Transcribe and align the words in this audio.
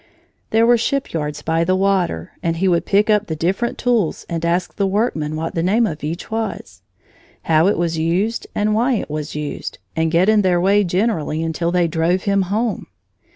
There 0.49 0.65
were 0.65 0.79
shipyards 0.79 1.43
by 1.43 1.63
the 1.63 1.75
water, 1.75 2.31
and 2.41 2.55
he 2.55 2.67
would 2.67 2.87
pick 2.87 3.07
up 3.07 3.27
the 3.27 3.35
different 3.35 3.77
tools 3.77 4.25
and 4.27 4.43
ask 4.43 4.73
the 4.75 4.87
workmen 4.87 5.35
what 5.35 5.53
the 5.53 5.61
name 5.61 5.85
of 5.85 6.03
each 6.03 6.31
was, 6.31 6.81
how 7.43 7.67
it 7.67 7.77
was 7.77 7.99
used 7.99 8.47
and 8.55 8.73
why 8.73 8.93
it 8.95 9.11
was 9.11 9.35
used, 9.35 9.77
and 9.95 10.09
get 10.09 10.27
in 10.27 10.41
their 10.41 10.59
way 10.59 10.83
generally 10.83 11.43
until 11.43 11.71
they 11.71 11.87
drove 11.87 12.23
him 12.23 12.41
home. 12.49 12.87